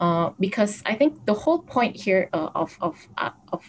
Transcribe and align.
uh, 0.00 0.30
because 0.40 0.82
I 0.86 0.94
think 0.94 1.26
the 1.26 1.34
whole 1.34 1.60
point 1.60 1.94
here 1.94 2.30
uh, 2.32 2.48
of 2.54 2.76
of 2.80 2.96
uh, 3.18 3.30
of 3.52 3.62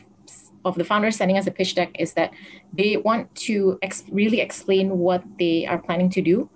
of 0.64 0.75
the 0.75 0.85
founders 0.85 1.17
sending 1.17 1.38
us 1.38 1.46
a 1.46 1.51
pitch 1.51 1.75
deck 1.75 1.92
is 2.00 2.14
that 2.14 2.32
they 2.72 2.96
want 2.96 3.33
to 3.35 3.77
ex- 3.82 4.06
really 4.11 4.40
explain 4.40 4.98
what 4.98 5.24
they 5.38 5.66
are 5.66 5.78
planning 5.78 6.09
to 6.12 6.22
do. 6.22 6.50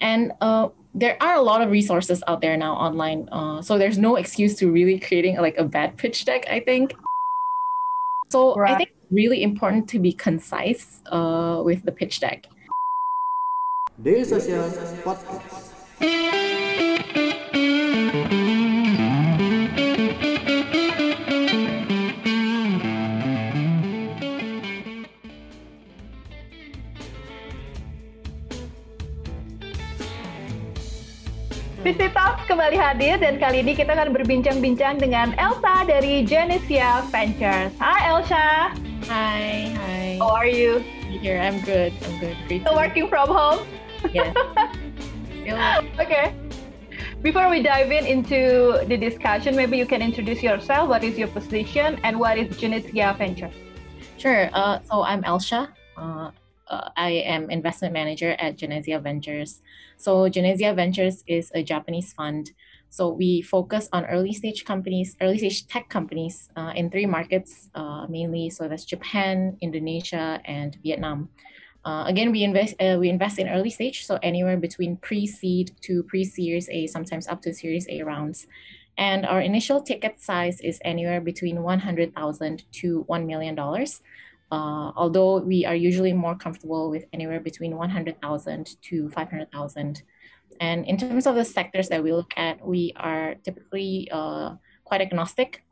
And 0.00 0.32
uh, 0.40 0.68
there 0.94 1.18
are 1.20 1.34
a 1.34 1.42
lot 1.42 1.60
of 1.60 1.70
resources 1.70 2.22
out 2.26 2.40
there 2.40 2.56
now 2.56 2.74
online, 2.74 3.28
uh, 3.30 3.60
so 3.60 3.76
there's 3.76 3.98
no 3.98 4.16
excuse 4.16 4.56
to 4.56 4.70
really 4.70 4.98
creating 4.98 5.36
like 5.36 5.58
a 5.58 5.64
bad 5.64 5.98
pitch 5.98 6.24
deck. 6.24 6.46
I 6.48 6.60
think. 6.60 6.94
So 8.30 8.54
right. 8.54 8.72
I 8.72 8.76
think 8.78 8.90
it's 8.90 9.12
really 9.12 9.42
important 9.42 9.88
to 9.90 9.98
be 9.98 10.12
concise 10.12 11.02
with 11.10 11.84
the 11.84 11.92
pitch 11.92 12.20
deck. 12.20 12.46
Daily 14.02 14.24
Social 14.24 14.70
Podcast. 15.04 16.39
Visi 31.90 32.06
Talks 32.14 32.46
kembali 32.46 32.78
hadir 32.78 33.18
dan 33.18 33.42
kali 33.42 33.66
ini 33.66 33.74
kita 33.74 33.98
akan 33.98 34.14
berbincang-bincang 34.14 35.02
dengan 35.02 35.34
Elsa 35.34 35.82
dari 35.90 36.22
Genesia 36.22 37.02
Ventures. 37.10 37.74
Hi 37.82 38.14
Elsa. 38.14 38.70
Hi, 39.10 39.74
hi. 39.74 40.14
How 40.22 40.30
are 40.30 40.46
you? 40.46 40.86
Here, 41.10 41.42
I'm 41.42 41.58
good. 41.66 41.90
I'm 42.06 42.14
good. 42.22 42.38
Great. 42.46 42.62
So 42.62 42.78
working 42.78 43.10
from 43.10 43.26
home? 43.26 43.66
Yeah. 44.14 44.30
okay. 45.98 46.30
Before 47.26 47.50
we 47.50 47.58
dive 47.58 47.90
in 47.90 48.06
into 48.06 48.78
the 48.86 48.94
discussion, 48.94 49.58
maybe 49.58 49.74
you 49.74 49.82
can 49.82 49.98
introduce 49.98 50.46
yourself. 50.46 50.86
What 50.86 51.02
is 51.02 51.18
your 51.18 51.26
position 51.34 51.98
and 52.06 52.22
what 52.22 52.38
is 52.38 52.54
Genesia 52.54 53.18
Ventures? 53.18 53.58
Sure. 54.14 54.46
Uh, 54.54 54.78
so 54.86 55.02
I'm 55.02 55.26
Elsha. 55.26 55.74
Uh, 55.98 56.30
uh, 56.70 56.88
I 56.96 57.10
am 57.10 57.50
investment 57.50 57.92
manager 57.92 58.32
at 58.38 58.56
Genesia 58.56 59.02
Ventures. 59.02 59.60
So 59.96 60.30
Genesia 60.30 60.74
Ventures 60.74 61.24
is 61.26 61.50
a 61.54 61.62
Japanese 61.62 62.12
fund. 62.12 62.52
So 62.88 63.10
we 63.10 63.42
focus 63.42 63.88
on 63.92 64.04
early 64.06 64.32
stage 64.32 64.64
companies, 64.64 65.16
early 65.20 65.38
stage 65.38 65.66
tech 65.66 65.88
companies 65.88 66.48
uh, 66.56 66.72
in 66.74 66.90
three 66.90 67.06
markets 67.06 67.68
uh, 67.74 68.06
mainly. 68.08 68.50
So 68.50 68.68
that's 68.68 68.84
Japan, 68.84 69.56
Indonesia, 69.60 70.40
and 70.44 70.76
Vietnam. 70.82 71.28
Uh, 71.84 72.04
again, 72.06 72.30
we 72.30 72.42
invest 72.42 72.74
uh, 72.80 72.96
we 73.00 73.08
invest 73.08 73.38
in 73.38 73.48
early 73.48 73.70
stage, 73.70 74.04
so 74.04 74.18
anywhere 74.22 74.58
between 74.58 74.96
pre-seed 74.96 75.72
to 75.80 76.02
pre-series 76.02 76.68
A, 76.68 76.86
sometimes 76.86 77.26
up 77.26 77.40
to 77.42 77.54
Series 77.54 77.86
A 77.88 78.02
rounds. 78.02 78.46
And 78.98 79.24
our 79.24 79.40
initial 79.40 79.80
ticket 79.80 80.20
size 80.20 80.60
is 80.60 80.78
anywhere 80.84 81.22
between 81.22 81.62
one 81.62 81.78
hundred 81.78 82.14
thousand 82.14 82.64
to 82.82 83.04
one 83.06 83.26
million 83.26 83.54
dollars 83.54 84.02
uh, 84.50 84.90
although 84.96 85.38
we 85.38 85.64
are 85.64 85.74
usually 85.74 86.12
more 86.12 86.34
comfortable 86.34 86.90
with 86.90 87.04
anywhere 87.12 87.40
between 87.40 87.76
100,000 87.76 88.76
to 88.82 89.08
500,000. 89.10 90.02
And 90.60 90.86
in 90.86 90.96
terms 90.96 91.26
of 91.26 91.36
the 91.36 91.44
sectors 91.44 91.88
that 91.88 92.02
we 92.02 92.12
look 92.12 92.32
at, 92.36 92.64
we 92.64 92.92
are 92.96 93.36
typically 93.44 94.08
uh, 94.10 94.56
quite 94.84 95.00
agnostic. 95.00 95.62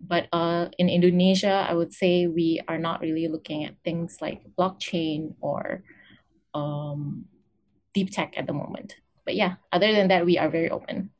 But 0.00 0.26
uh, 0.32 0.68
in 0.78 0.88
Indonesia, 0.88 1.66
I 1.68 1.74
would 1.74 1.92
say 1.92 2.26
we 2.26 2.60
are 2.66 2.78
not 2.78 3.00
really 3.00 3.28
looking 3.28 3.64
at 3.64 3.76
things 3.84 4.18
like 4.20 4.42
blockchain 4.58 5.34
or 5.40 5.84
um, 6.54 7.26
deep 7.94 8.10
tech 8.10 8.34
at 8.36 8.46
the 8.46 8.52
moment. 8.52 8.96
But 9.24 9.36
yeah, 9.36 9.54
other 9.70 9.92
than 9.92 10.08
that, 10.08 10.26
we 10.26 10.38
are 10.38 10.48
very 10.48 10.70
open. 10.70 11.10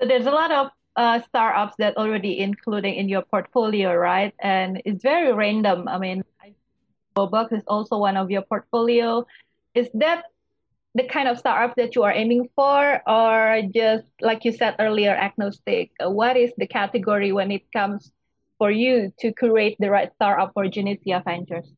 So 0.00 0.08
there's 0.08 0.26
a 0.26 0.32
lot 0.32 0.50
of 0.50 0.70
uh, 0.96 1.20
startups 1.28 1.76
that 1.78 1.96
already 1.96 2.40
including 2.40 2.94
in 2.94 3.08
your 3.08 3.22
portfolio, 3.22 3.94
right? 3.94 4.34
And 4.40 4.82
it's 4.84 5.02
very 5.02 5.32
random. 5.32 5.88
I 5.88 5.98
mean, 5.98 6.24
Bobobox 7.14 7.52
is 7.52 7.62
also 7.66 7.98
one 7.98 8.16
of 8.16 8.30
your 8.30 8.42
portfolio. 8.42 9.26
Is 9.74 9.88
that 9.94 10.24
the 10.94 11.04
kind 11.04 11.28
of 11.28 11.38
startup 11.38 11.76
that 11.76 11.94
you 11.94 12.02
are 12.02 12.12
aiming 12.12 12.48
for, 12.56 13.02
or 13.06 13.62
just 13.74 14.06
like 14.20 14.44
you 14.44 14.52
said 14.52 14.76
earlier, 14.78 15.14
agnostic? 15.14 15.90
What 16.00 16.36
is 16.36 16.52
the 16.56 16.66
category 16.66 17.32
when 17.32 17.50
it 17.50 17.70
comes 17.72 18.10
for 18.58 18.70
you 18.70 19.12
to 19.20 19.32
create 19.32 19.76
the 19.78 19.90
right 19.90 20.12
startup 20.14 20.52
for 20.54 20.64
Genesia 20.64 21.22
Ventures? 21.24 21.68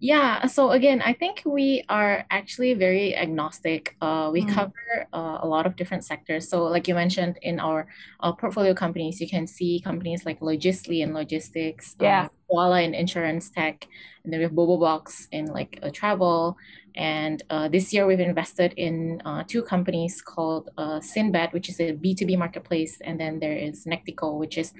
Yeah, 0.00 0.46
so 0.46 0.70
again, 0.70 1.02
I 1.02 1.12
think 1.12 1.42
we 1.44 1.82
are 1.88 2.24
actually 2.30 2.74
very 2.74 3.16
agnostic. 3.16 3.96
Uh, 4.00 4.30
we 4.32 4.42
mm. 4.42 4.54
cover 4.54 5.06
uh, 5.12 5.38
a 5.42 5.46
lot 5.46 5.66
of 5.66 5.74
different 5.74 6.04
sectors. 6.04 6.48
So, 6.48 6.62
like 6.64 6.86
you 6.86 6.94
mentioned, 6.94 7.36
in 7.42 7.58
our 7.58 7.88
uh, 8.20 8.30
portfolio 8.30 8.74
companies, 8.74 9.20
you 9.20 9.28
can 9.28 9.48
see 9.48 9.80
companies 9.80 10.24
like 10.24 10.38
Logisly 10.38 11.02
and 11.02 11.14
logistics, 11.14 11.96
um, 11.98 12.06
yeah, 12.06 12.28
Qoala 12.48 12.84
in 12.84 12.94
insurance 12.94 13.50
tech, 13.50 13.88
and 14.22 14.32
then 14.32 14.38
we 14.38 14.44
have 14.44 14.52
Bobobox 14.52 15.26
in 15.32 15.46
like 15.46 15.80
uh, 15.82 15.90
travel. 15.92 16.56
And 16.94 17.42
uh, 17.50 17.66
this 17.68 17.92
year, 17.92 18.06
we've 18.06 18.20
invested 18.20 18.74
in 18.76 19.20
uh, 19.24 19.42
two 19.48 19.62
companies 19.62 20.22
called 20.22 20.70
Sinbad, 21.00 21.52
which 21.52 21.68
is 21.68 21.80
a 21.80 21.90
B 21.90 22.14
two 22.14 22.26
B 22.26 22.36
marketplace, 22.36 23.00
and 23.00 23.18
then 23.18 23.40
there 23.40 23.56
is 23.56 23.84
Nectico, 23.84 24.38
which 24.38 24.58
is 24.58 24.72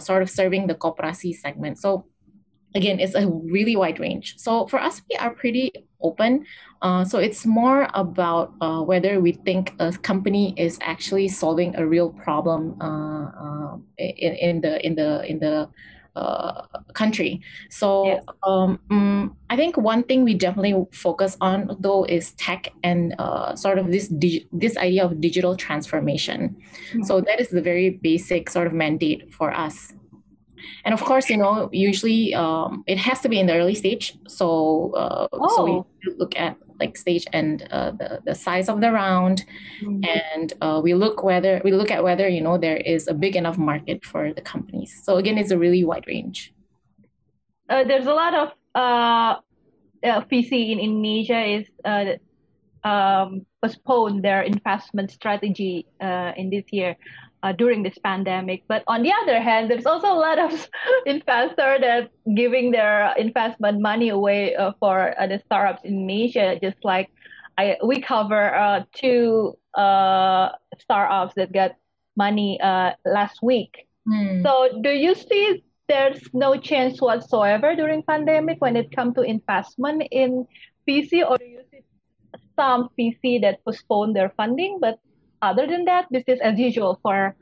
sort 0.00 0.22
of 0.22 0.28
serving 0.28 0.66
the 0.66 0.74
koperasi 0.74 1.34
segment. 1.34 1.78
So 1.78 2.04
again, 2.74 3.00
it's 3.00 3.14
a 3.14 3.28
really 3.28 3.76
wide 3.76 4.00
range. 4.00 4.34
So 4.38 4.66
for 4.66 4.80
us, 4.80 5.02
we 5.10 5.16
are 5.16 5.30
pretty 5.30 5.72
open. 6.00 6.44
Uh, 6.80 7.04
so 7.04 7.18
it's 7.18 7.46
more 7.46 7.88
about 7.94 8.54
uh, 8.60 8.82
whether 8.82 9.20
we 9.20 9.32
think 9.32 9.74
a 9.78 9.92
company 9.92 10.54
is 10.56 10.78
actually 10.82 11.28
solving 11.28 11.76
a 11.76 11.86
real 11.86 12.10
problem 12.10 12.76
uh, 12.80 13.26
uh 13.26 13.76
in, 13.98 14.34
in 14.34 14.60
the 14.60 14.84
in 14.84 14.94
the 14.96 15.24
in 15.30 15.38
the 15.38 15.68
uh, 16.16 16.66
country. 16.92 17.40
So 17.70 18.06
yes. 18.06 18.24
um, 18.42 18.78
um, 18.90 19.36
I 19.48 19.56
think 19.56 19.76
one 19.76 20.02
thing 20.02 20.24
we 20.24 20.34
definitely 20.34 20.74
focus 20.92 21.36
on 21.40 21.76
though 21.80 22.04
is 22.04 22.32
tech 22.32 22.68
and 22.82 23.14
uh, 23.18 23.56
sort 23.56 23.78
of 23.78 23.90
this 23.90 24.12
this 24.52 24.76
idea 24.76 25.04
of 25.04 25.20
digital 25.20 25.56
transformation. 25.56 26.56
Mm-hmm. 26.90 27.04
So 27.04 27.20
that 27.20 27.40
is 27.40 27.48
the 27.48 27.62
very 27.62 27.90
basic 27.90 28.50
sort 28.50 28.66
of 28.66 28.72
mandate 28.72 29.32
for 29.32 29.52
us 29.54 29.94
and 30.84 30.94
of 30.94 31.02
course 31.02 31.30
you 31.30 31.36
know 31.36 31.68
usually 31.72 32.34
um, 32.34 32.84
it 32.86 32.98
has 32.98 33.20
to 33.20 33.28
be 33.28 33.38
in 33.38 33.46
the 33.46 33.54
early 33.54 33.74
stage 33.74 34.18
so 34.26 34.92
uh, 34.94 35.28
oh. 35.32 35.56
so 35.56 35.64
we 35.64 35.72
oh. 35.72 35.86
look 36.18 36.36
at 36.36 36.56
like 36.80 36.96
stage 36.96 37.26
and 37.32 37.68
uh, 37.70 37.92
the, 37.92 38.20
the 38.26 38.34
size 38.34 38.68
of 38.68 38.80
the 38.80 38.90
round 38.90 39.44
mm-hmm. 39.82 40.02
and 40.04 40.52
uh, 40.60 40.80
we 40.82 40.94
look 40.94 41.22
whether 41.22 41.60
we 41.64 41.72
look 41.72 41.90
at 41.90 42.02
whether 42.02 42.28
you 42.28 42.40
know 42.40 42.58
there 42.58 42.78
is 42.78 43.08
a 43.08 43.14
big 43.14 43.36
enough 43.36 43.58
market 43.58 44.04
for 44.04 44.32
the 44.32 44.40
companies 44.40 45.00
so 45.04 45.16
again 45.16 45.38
it's 45.38 45.50
a 45.50 45.58
really 45.58 45.84
wide 45.84 46.04
range 46.06 46.52
uh, 47.68 47.84
there's 47.84 48.06
a 48.06 48.12
lot 48.12 48.34
of 48.34 48.48
uh, 48.74 49.40
VC 50.02 50.72
in 50.72 50.78
Indonesia 50.80 51.40
is 51.56 51.66
uh, 51.84 52.88
um, 52.88 53.46
postpone 53.62 54.20
their 54.22 54.42
investment 54.42 55.10
strategy 55.10 55.86
in 56.36 56.50
this 56.50 56.64
year 56.72 56.96
uh, 57.42 57.52
during 57.52 57.82
this 57.82 57.98
pandemic. 57.98 58.62
But 58.68 58.84
on 58.86 59.02
the 59.02 59.12
other 59.22 59.40
hand, 59.40 59.70
there's 59.70 59.86
also 59.86 60.12
a 60.12 60.14
lot 60.14 60.38
of 60.38 60.68
investors 61.06 61.80
that 61.80 62.10
giving 62.34 62.70
their 62.70 63.14
investment 63.16 63.80
money 63.80 64.10
away 64.10 64.54
uh, 64.54 64.72
for 64.78 65.14
uh, 65.20 65.26
the 65.26 65.40
startups 65.46 65.82
in 65.84 66.08
Asia. 66.08 66.58
Just 66.60 66.78
like 66.84 67.10
I, 67.58 67.76
we 67.84 68.00
cover 68.00 68.54
uh, 68.54 68.84
two 68.94 69.58
uh, 69.74 70.50
startups 70.78 71.34
that 71.34 71.52
got 71.52 71.72
money 72.16 72.60
uh, 72.60 72.92
last 73.04 73.42
week. 73.42 73.86
Mm. 74.08 74.42
So 74.42 74.80
do 74.82 74.90
you 74.90 75.14
see 75.14 75.64
there's 75.88 76.22
no 76.32 76.56
chance 76.56 77.00
whatsoever 77.00 77.74
during 77.76 78.02
pandemic 78.02 78.60
when 78.60 78.76
it 78.76 78.94
comes 78.94 79.14
to 79.14 79.22
investment 79.22 80.02
in 80.10 80.46
VC, 80.88 81.28
or 81.28 81.38
do 81.38 81.44
you 81.44 81.60
see 81.70 81.80
some 82.56 82.88
VC 82.98 83.40
that 83.42 83.64
postpone 83.64 84.12
their 84.12 84.32
funding, 84.36 84.78
but 84.80 84.98
other 85.42 85.66
than 85.66 85.84
that, 85.84 86.10
business 86.10 86.40
as 86.40 86.58
usual 86.58 86.98
for 87.02 87.36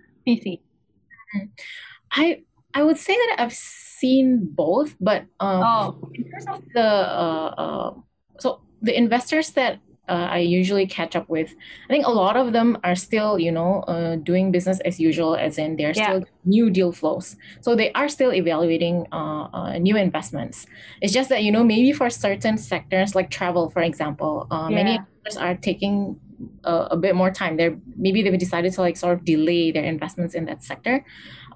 I 2.13 2.43
I 2.75 2.83
would 2.83 2.99
say 2.99 3.15
that 3.15 3.37
I've 3.39 3.53
seen 3.53 4.47
both, 4.47 4.97
but 5.01 5.23
um, 5.41 5.63
oh. 5.63 6.11
in 6.15 6.25
terms 6.31 6.47
of 6.49 6.63
the 6.75 6.87
uh, 6.87 7.55
uh, 7.57 7.95
so 8.39 8.61
the 8.83 8.97
investors 8.97 9.51
that 9.51 9.81
uh, 10.09 10.27
I 10.31 10.39
usually 10.39 10.87
catch 10.87 11.15
up 11.15 11.29
with, 11.29 11.55
I 11.89 11.93
think 11.93 12.05
a 12.05 12.11
lot 12.11 12.37
of 12.37 12.53
them 12.53 12.79
are 12.83 12.97
still, 12.97 13.39
you 13.39 13.53
know, 13.53 13.83
uh, 13.87 14.17
doing 14.17 14.51
business 14.51 14.81
as 14.81 14.99
usual, 14.99 15.37
as 15.37 15.57
in 15.57 15.77
they're 15.77 15.93
yeah. 15.95 16.09
still 16.09 16.25
new 16.45 16.69
deal 16.69 16.91
flows. 16.91 17.37
So 17.61 17.77
they 17.77 17.93
are 17.93 18.09
still 18.09 18.33
evaluating 18.33 19.07
uh, 19.13 19.45
uh, 19.53 19.79
new 19.79 19.97
investments. 19.97 20.67
It's 21.01 21.13
just 21.13 21.29
that, 21.29 21.45
you 21.45 21.53
know, 21.53 21.63
maybe 21.63 21.93
for 21.93 22.11
certain 22.11 22.59
sectors 22.59 23.15
like 23.15 23.31
travel, 23.31 23.71
for 23.71 23.83
example, 23.83 24.49
uh, 24.51 24.67
yeah. 24.69 24.75
many 24.75 24.95
investors 24.97 25.37
are 25.37 25.55
taking 25.55 26.19
a, 26.65 26.89
a, 26.93 26.97
bit 26.97 27.15
more 27.15 27.31
time. 27.31 27.57
They're 27.57 27.77
maybe 27.97 28.23
they've 28.23 28.39
decided 28.39 28.73
to 28.75 28.81
like 28.81 28.97
sort 28.97 29.19
of 29.19 29.25
delay 29.25 29.71
their 29.73 29.85
investments 29.85 30.35
in 30.35 30.45
that 30.47 30.63
sector. 30.63 31.05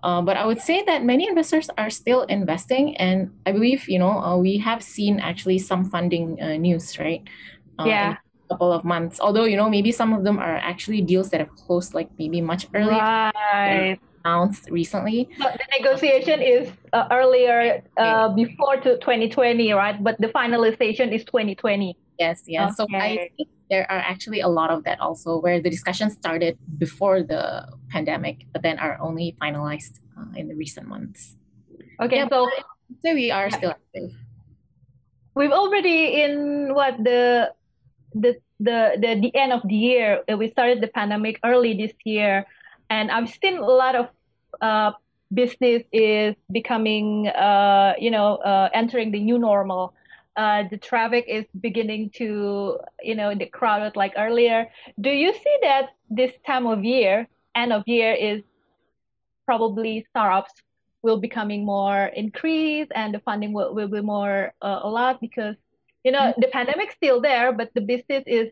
Uh, 0.02 0.20
but 0.20 0.36
I 0.36 0.44
would 0.44 0.60
say 0.60 0.82
that 0.84 1.02
many 1.02 1.26
investors 1.26 1.70
are 1.78 1.88
still 1.88 2.22
investing, 2.24 2.96
and 2.96 3.30
I 3.46 3.52
believe 3.52 3.88
you 3.88 3.98
know 3.98 4.20
uh, 4.20 4.36
we 4.36 4.58
have 4.58 4.82
seen 4.82 5.18
actually 5.20 5.58
some 5.58 5.84
funding 5.84 6.40
uh, 6.40 6.56
news, 6.56 6.98
right? 6.98 7.22
Uh, 7.78 7.84
yeah. 7.86 8.16
couple 8.50 8.72
of 8.72 8.84
months. 8.84 9.18
Although 9.20 9.44
you 9.44 9.56
know 9.56 9.70
maybe 9.70 9.92
some 9.92 10.12
of 10.12 10.22
them 10.24 10.38
are 10.38 10.56
actually 10.56 11.00
deals 11.00 11.30
that 11.30 11.40
have 11.40 11.54
closed 11.56 11.94
like 11.94 12.10
maybe 12.18 12.40
much 12.40 12.66
earlier. 12.74 13.00
Right. 13.00 13.98
Announced 14.24 14.70
recently. 14.70 15.28
The 15.36 15.68
negotiation 15.78 16.40
is 16.40 16.72
uh, 16.94 17.08
earlier 17.10 17.82
uh, 17.98 18.30
before 18.32 18.76
to 18.80 18.96
2020, 18.96 19.72
right? 19.72 20.02
But 20.02 20.16
the 20.18 20.28
finalization 20.28 21.12
is 21.12 21.24
2020. 21.24 21.94
Yes, 22.18 22.42
yes. 22.46 22.76
So 22.76 22.86
I 22.94 23.30
think 23.36 23.48
there 23.70 23.90
are 23.90 23.98
actually 23.98 24.40
a 24.40 24.48
lot 24.48 24.70
of 24.70 24.84
that 24.84 25.00
also, 25.00 25.40
where 25.40 25.60
the 25.60 25.70
discussion 25.70 26.10
started 26.10 26.58
before 26.78 27.22
the 27.22 27.66
pandemic, 27.90 28.46
but 28.52 28.62
then 28.62 28.78
are 28.78 28.98
only 29.00 29.36
finalized 29.40 30.00
uh, 30.18 30.30
in 30.36 30.48
the 30.48 30.54
recent 30.54 30.86
months. 30.86 31.36
Okay, 32.00 32.16
Yeah, 32.16 32.28
so 32.28 32.50
So 33.02 33.14
we 33.14 33.30
are 33.30 33.50
still 33.50 33.70
active. 33.70 34.12
we've 35.34 35.52
already 35.52 36.22
in 36.22 36.74
what 36.74 36.96
the 37.02 37.50
the 38.14 38.38
the 38.60 38.94
the, 39.00 39.10
the 39.20 39.30
end 39.34 39.52
of 39.52 39.62
the 39.66 39.74
year. 39.74 40.22
uh, 40.30 40.36
We 40.36 40.50
started 40.50 40.80
the 40.80 40.88
pandemic 40.88 41.40
early 41.44 41.74
this 41.74 41.92
year, 42.04 42.46
and 42.90 43.10
I've 43.10 43.30
seen 43.42 43.58
a 43.58 43.66
lot 43.66 43.94
of 43.96 44.06
uh, 44.60 44.92
business 45.32 45.82
is 45.90 46.36
becoming 46.52 47.26
uh, 47.28 47.94
you 47.98 48.10
know 48.10 48.36
uh, 48.44 48.68
entering 48.72 49.10
the 49.10 49.20
new 49.20 49.38
normal. 49.38 49.94
Uh, 50.36 50.64
the 50.70 50.76
traffic 50.76 51.24
is 51.28 51.44
beginning 51.60 52.10
to 52.10 52.78
you 53.02 53.14
know 53.14 53.34
the 53.34 53.46
crowded 53.46 53.94
like 53.96 54.12
earlier. 54.16 54.68
Do 55.00 55.10
you 55.10 55.32
see 55.32 55.56
that 55.62 55.90
this 56.10 56.32
time 56.46 56.66
of 56.66 56.84
year, 56.84 57.28
end 57.54 57.72
of 57.72 57.84
year, 57.86 58.12
is 58.12 58.42
probably 59.46 60.06
startups 60.10 60.52
will 61.02 61.20
becoming 61.20 61.64
more 61.64 62.06
increased 62.16 62.90
and 62.94 63.14
the 63.14 63.20
funding 63.20 63.52
will, 63.52 63.74
will 63.74 63.88
be 63.88 64.00
more 64.00 64.52
uh, 64.62 64.80
a 64.82 64.88
lot? 64.88 65.20
Because 65.20 65.54
you 66.02 66.12
know 66.12 66.34
the 66.36 66.48
pandemic's 66.48 66.94
still 66.94 67.20
there 67.20 67.52
but 67.52 67.70
the 67.74 67.80
business 67.80 68.22
is 68.26 68.48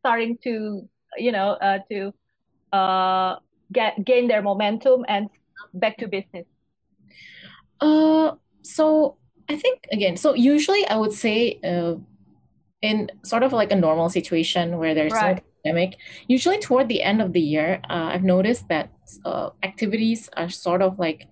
starting 0.00 0.36
to 0.42 0.88
you 1.16 1.32
know 1.32 1.50
uh, 1.62 1.78
to 1.90 2.12
uh, 2.72 3.36
get 3.72 4.04
gain 4.04 4.28
their 4.28 4.42
momentum 4.42 5.04
and 5.08 5.28
back 5.74 5.96
to 5.98 6.08
business. 6.08 6.46
Uh, 7.80 8.32
so 8.62 9.16
I 9.48 9.56
think 9.56 9.86
again, 9.92 10.16
so 10.16 10.34
usually 10.34 10.86
I 10.86 10.96
would 10.96 11.12
say 11.12 11.60
uh, 11.64 11.94
in 12.82 13.10
sort 13.24 13.42
of 13.42 13.52
like 13.52 13.70
a 13.72 13.76
normal 13.76 14.08
situation 14.08 14.78
where 14.78 14.94
there's 14.94 15.12
no 15.14 15.34
Right. 15.34 15.44
pandemic, 15.64 15.98
usually 16.28 16.58
toward 16.58 16.88
the 16.88 17.02
end 17.02 17.22
of 17.22 17.32
the 17.32 17.40
year, 17.40 17.80
uh, 17.88 18.10
I've 18.12 18.24
noticed 18.24 18.68
that 18.68 18.90
uh, 19.24 19.50
activities 19.62 20.28
are 20.36 20.48
sort 20.48 20.82
of 20.82 20.98
like 20.98 21.28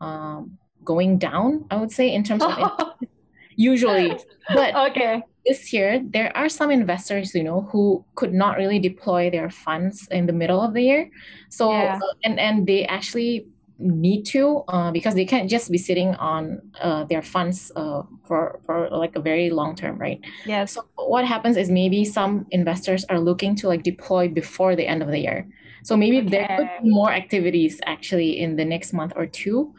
um, 0.00 0.58
going 0.84 1.18
down, 1.18 1.66
I 1.70 1.76
would 1.76 1.92
say, 1.92 2.12
in 2.12 2.24
terms 2.24 2.42
of 2.42 2.58
usually. 3.56 4.18
But 4.48 4.74
okay 4.74 5.22
this 5.44 5.72
year, 5.72 6.00
there 6.04 6.30
are 6.36 6.48
some 6.48 6.70
investors, 6.70 7.34
you 7.34 7.42
know, 7.42 7.62
who 7.72 8.04
could 8.14 8.32
not 8.32 8.56
really 8.58 8.78
deploy 8.78 9.28
their 9.28 9.50
funds 9.50 10.06
in 10.12 10.26
the 10.26 10.32
middle 10.32 10.60
of 10.60 10.72
the 10.72 10.82
year. 10.82 11.10
So, 11.50 11.70
Yeah. 11.72 11.96
uh, 11.96 12.14
and 12.24 12.38
and 12.38 12.66
they 12.66 12.86
actually 12.86 13.46
need 13.82 14.24
to 14.24 14.64
uh, 14.68 14.90
because 14.90 15.14
they 15.14 15.24
can't 15.24 15.50
just 15.50 15.70
be 15.70 15.78
sitting 15.78 16.14
on 16.16 16.60
uh, 16.80 17.04
their 17.04 17.22
funds 17.22 17.70
uh, 17.76 18.02
for 18.26 18.60
for 18.64 18.88
like 18.90 19.16
a 19.16 19.20
very 19.20 19.50
long 19.50 19.74
term, 19.74 19.98
right? 19.98 20.20
yeah 20.44 20.64
So 20.64 20.82
what 20.96 21.24
happens 21.24 21.56
is 21.56 21.70
maybe 21.70 22.04
some 22.04 22.46
investors 22.50 23.04
are 23.08 23.20
looking 23.20 23.54
to 23.56 23.68
like 23.68 23.82
deploy 23.82 24.28
before 24.28 24.76
the 24.76 24.86
end 24.86 25.02
of 25.02 25.08
the 25.08 25.18
year. 25.18 25.46
So 25.82 25.96
maybe 25.96 26.20
there 26.20 26.48
could 26.56 26.70
be 26.82 26.90
more 26.90 27.12
activities 27.12 27.80
actually 27.86 28.38
in 28.38 28.56
the 28.56 28.64
next 28.64 28.92
month 28.92 29.12
or 29.16 29.26
two. 29.26 29.74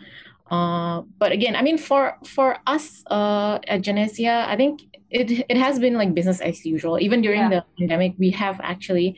Uh, 0.52 1.02
but 1.18 1.32
again, 1.32 1.56
I 1.56 1.62
mean, 1.62 1.78
for 1.78 2.18
for 2.26 2.58
us 2.68 3.04
uh, 3.10 3.60
at 3.68 3.82
Genesia, 3.82 4.46
I 4.48 4.56
think 4.56 4.82
it 5.10 5.46
it 5.50 5.58
has 5.58 5.80
been 5.80 5.96
like 5.96 6.14
business 6.14 6.42
as 6.42 6.66
usual. 6.66 7.00
Even 7.00 7.22
during 7.22 7.44
Yeah. 7.44 7.50
the 7.50 7.66
pandemic, 7.80 8.14
we 8.20 8.30
have 8.32 8.60
actually 8.62 9.16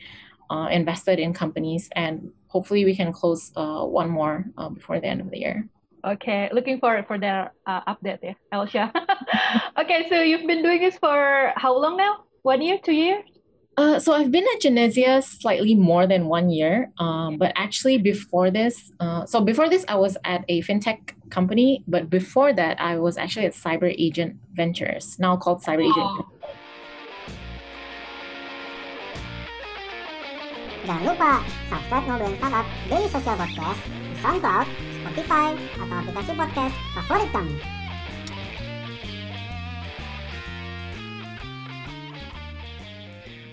uh, 0.50 0.68
invested 0.70 1.18
in 1.18 1.32
companies, 1.32 1.88
and 1.92 2.30
hopefully 2.48 2.84
we 2.84 2.94
can 2.94 3.12
close 3.12 3.52
uh, 3.56 3.84
one 3.84 4.08
more 4.08 4.44
uh, 4.58 4.68
before 4.68 5.00
the 5.00 5.06
end 5.06 5.20
of 5.20 5.30
the 5.30 5.38
year. 5.38 5.68
okay 6.06 6.48
looking 6.52 6.78
forward 6.78 7.04
for 7.06 7.18
their 7.18 7.50
uh, 7.66 7.82
update 7.92 8.22
yeah 8.22 8.64
share 8.64 8.92
okay 9.80 10.06
so 10.08 10.22
you've 10.22 10.46
been 10.46 10.62
doing 10.62 10.80
this 10.80 10.96
for 10.98 11.52
how 11.56 11.72
long 11.76 11.96
now 11.96 12.22
one 12.42 12.62
year 12.62 12.78
two 12.86 12.94
years 12.94 13.24
Uh, 13.76 13.98
so 14.00 14.16
I've 14.16 14.32
been 14.32 14.46
at 14.54 14.62
Genesia 14.64 15.20
slightly 15.20 15.74
more 15.74 16.06
than 16.08 16.32
one 16.32 16.48
year, 16.48 16.88
um, 16.96 17.36
but 17.36 17.52
actually 17.56 17.98
before 18.00 18.48
this, 18.50 18.74
uh, 19.04 19.28
so 19.28 19.44
before 19.44 19.68
this 19.68 19.84
I 19.84 19.96
was 20.00 20.16
at 20.24 20.48
a 20.48 20.62
fintech 20.62 21.12
company, 21.28 21.84
but 21.84 22.08
before 22.08 22.56
that 22.56 22.80
I 22.80 22.96
was 22.96 23.20
actually 23.20 23.44
at 23.44 23.52
Cyber 23.52 23.92
Agent 23.98 24.40
Ventures, 24.56 25.18
now 25.18 25.36
called 25.36 25.60
Cyber 25.60 25.84
Agent. 25.84 26.08
Oh. 26.08 26.24
Jangan 30.86 31.02
lupa 31.02 31.32
subscribe 31.66 32.04
Ngobrolin 32.06 32.38
Startup 32.38 32.66
Daily 32.86 33.08
Social 33.10 33.34
Podcast 33.34 33.80
di 33.90 34.14
SoundCloud, 34.22 34.66
Spotify, 35.02 35.48
atau 35.82 35.96
aplikasi 35.98 36.32
podcast 36.38 36.74
favorit 36.94 37.28
kamu. 37.34 37.54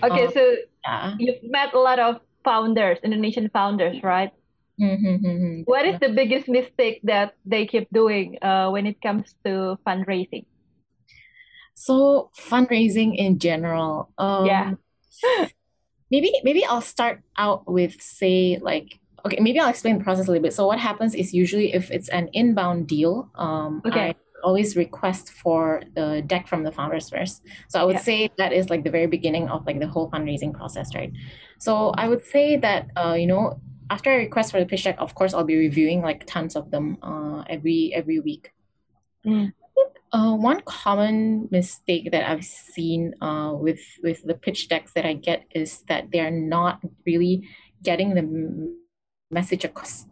okay 0.02 0.26
Uh, 0.26 0.30
so 0.30 0.42
Yeah. 0.84 1.16
you've 1.18 1.42
met 1.48 1.72
a 1.72 1.78
lot 1.80 1.98
of 1.98 2.20
founders 2.44 2.98
Indonesian 3.02 3.48
founders 3.50 4.02
right 4.02 4.30
Mm-hmm. 4.74 5.70
What 5.70 5.86
is 5.86 6.02
the 6.02 6.10
biggest 6.10 6.50
mistake 6.50 6.98
that 7.06 7.38
they 7.46 7.62
keep 7.62 7.86
doing 7.94 8.42
uh, 8.42 8.74
when 8.74 8.90
it 8.90 8.98
comes 8.98 9.30
to 9.46 9.78
fundraising? 9.86 10.50
So 11.78 12.34
fundraising 12.34 13.14
in 13.14 13.38
general. 13.38 14.10
Um, 14.18 14.46
Yeah. 14.50 14.74
maybe 16.14 16.30
maybe 16.48 16.62
I'll 16.70 16.88
start 16.96 17.16
out 17.44 17.60
with 17.76 17.94
say 18.00 18.36
like 18.70 18.88
okay 19.26 19.38
maybe 19.46 19.58
I'll 19.60 19.72
explain 19.76 19.94
the 19.98 20.04
process 20.08 20.26
a 20.28 20.30
little 20.30 20.46
bit. 20.48 20.54
So 20.58 20.62
what 20.70 20.78
happens 20.90 21.12
is 21.22 21.26
usually 21.42 21.68
if 21.80 21.84
it's 21.96 22.08
an 22.18 22.26
inbound 22.40 22.80
deal, 22.94 23.14
um, 23.46 23.82
Okay. 23.88 24.08
I 24.10 24.14
always 24.48 24.76
request 24.76 25.24
for 25.42 25.60
the 25.96 26.08
deck 26.32 26.44
from 26.50 26.60
the 26.66 26.72
founders 26.78 27.06
first. 27.14 27.36
So 27.70 27.74
I 27.82 27.84
would 27.88 28.00
Yeah. 28.00 28.08
say 28.10 28.18
that 28.40 28.52
is 28.58 28.64
like 28.72 28.82
the 28.88 28.94
very 28.98 29.08
beginning 29.16 29.46
of 29.54 29.58
like 29.68 29.78
the 29.84 29.90
whole 29.94 30.06
fundraising 30.14 30.52
process, 30.60 30.94
right? 30.98 31.12
So 31.66 31.72
I 32.02 32.04
would 32.10 32.24
say 32.34 32.46
that 32.66 32.82
uh, 33.02 33.16
you 33.22 33.28
know 33.32 33.44
after 33.94 34.08
I 34.14 34.16
request 34.28 34.48
for 34.52 34.60
the 34.62 34.66
pitch 34.70 34.84
deck, 34.86 34.96
of 35.06 35.10
course 35.18 35.32
I'll 35.34 35.50
be 35.54 35.58
reviewing 35.68 36.00
like 36.08 36.20
tons 36.34 36.52
of 36.60 36.64
them 36.74 36.86
uh, 37.10 37.40
every 37.54 37.78
every 38.00 38.18
week. 38.28 38.44
Mm. 39.26 39.52
Uh, 40.14 40.36
one 40.38 40.62
common 40.62 41.48
mistake 41.50 42.12
that 42.12 42.22
I've 42.30 42.44
seen 42.46 43.18
uh, 43.20 43.50
with 43.58 43.82
with 43.98 44.22
the 44.22 44.34
pitch 44.38 44.68
decks 44.70 44.94
that 44.94 45.04
I 45.04 45.14
get 45.18 45.42
is 45.50 45.82
that 45.90 46.14
they're 46.14 46.30
not 46.30 46.78
really 47.04 47.48
getting 47.82 48.14
the 48.14 48.22
message 49.34 49.64
across. 49.64 50.06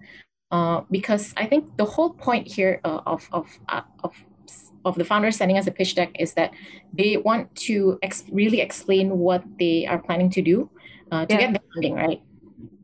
Uh, 0.50 0.82
because 0.90 1.32
I 1.38 1.46
think 1.46 1.76
the 1.78 1.84
whole 1.86 2.10
point 2.18 2.50
here 2.50 2.80
uh, 2.82 3.00
of 3.06 3.28
of 3.30 3.46
uh, 3.70 3.86
of 4.02 4.12
of 4.84 4.98
the 4.98 5.04
founders 5.04 5.36
sending 5.38 5.56
us 5.56 5.68
a 5.68 5.70
pitch 5.70 5.94
deck 5.94 6.10
is 6.18 6.34
that 6.34 6.50
they 6.92 7.16
want 7.16 7.54
to 7.70 7.98
ex- 8.02 8.26
really 8.32 8.60
explain 8.60 9.22
what 9.22 9.44
they 9.58 9.86
are 9.86 10.02
planning 10.02 10.30
to 10.30 10.42
do 10.42 10.68
uh, 11.14 11.26
to 11.26 11.34
Yeah. 11.34 11.40
get 11.46 11.52
the 11.54 11.62
funding, 11.72 11.94
right? 11.94 12.20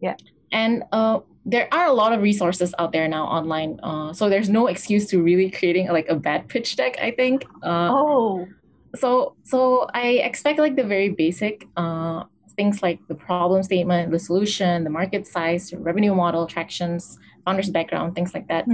Yeah. 0.01 0.15
And 0.53 0.85
uh, 0.93 1.27
there 1.45 1.69
are 1.73 1.87
a 1.87 1.93
lot 1.93 2.13
of 2.13 2.21
resources 2.21 2.75
out 2.79 2.93
there 2.93 3.09
now 3.09 3.25
online, 3.25 3.81
uh, 3.83 4.13
so 4.13 4.29
there's 4.29 4.49
no 4.49 4.67
excuse 4.67 5.07
to 5.09 5.23
really 5.23 5.51
creating 5.51 5.89
like 5.89 6.09
a 6.09 6.15
bad 6.15 6.49
pitch 6.49 6.77
deck. 6.77 6.99
I 7.01 7.11
think. 7.11 7.45
Uh, 7.63 7.91
Oh, 7.93 8.47
so 8.97 9.37
so 9.45 9.87
I 9.95 10.21
expect 10.25 10.59
like 10.59 10.77
the 10.77 10.85
very 10.85 11.11
basic 11.11 11.67
uh, 11.77 12.25
things 12.57 12.83
like 12.83 12.99
the 13.09 13.15
problem 13.15 13.63
statement, 13.63 14.11
the 14.11 14.19
solution, 14.19 14.85
the 14.85 14.91
market 14.91 15.27
size, 15.27 15.73
revenue 15.73 16.15
model, 16.15 16.47
tractions, 16.47 17.19
founder's 17.45 17.71
background, 17.71 18.15
things 18.15 18.35
like 18.35 18.49
that. 18.49 18.67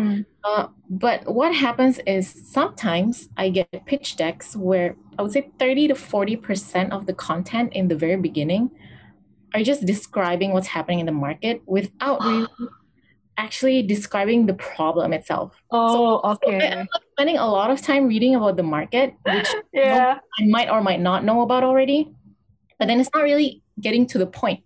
Uh, 0.42 0.66
but 0.88 1.33
what 1.33 1.54
happens 1.54 2.00
is 2.06 2.25
sometimes 2.50 3.28
I 3.37 3.50
get 3.50 3.68
pitch 3.87 4.16
decks 4.16 4.56
where 4.56 4.97
I 5.18 5.23
would 5.23 5.33
say 5.33 5.50
30 5.59 5.88
to 5.88 5.94
40% 5.94 6.90
of 6.90 7.06
the 7.06 7.12
content 7.12 7.73
in 7.75 7.88
the 7.88 7.94
very 7.97 8.16
beginning 8.16 8.71
are 9.54 9.62
just 9.62 9.87
describing 9.87 10.52
what's 10.52 10.66
happening 10.66 10.99
in 11.00 11.06
the 11.06 11.12
market 11.12 11.62
without 11.66 12.23
really 12.25 12.46
actually 13.38 13.82
describing 13.82 14.46
the 14.46 14.54
problem 14.54 15.12
itself. 15.12 15.54
oh, 15.70 15.92
So 16.23 16.30
okay. 16.32 16.73
I'm 16.73 16.87
spending 17.12 17.38
a 17.38 17.46
lot 17.46 17.70
of 17.70 17.80
time 17.80 18.06
reading 18.06 18.34
about 18.34 18.56
the 18.56 18.62
market, 18.62 19.14
which 19.25 19.49
Yeah. 19.73 20.18
I 20.40 20.46
might 20.46 20.70
or 20.70 20.80
might 20.82 21.00
not 21.00 21.25
know 21.25 21.42
about 21.42 21.64
already, 21.64 22.12
but 22.78 22.87
then 22.88 23.00
it's 23.00 23.11
not 23.14 23.23
really 23.23 23.62
getting 23.80 24.06
to 24.08 24.18
the 24.18 24.26
point. 24.26 24.62